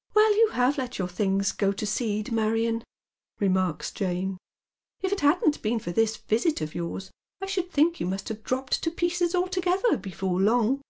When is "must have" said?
8.06-8.44